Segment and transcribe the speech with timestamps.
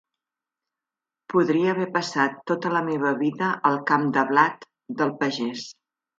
[1.33, 4.69] Podria haver passat tota la meva vida al camp de blat
[5.05, 5.71] del pagès.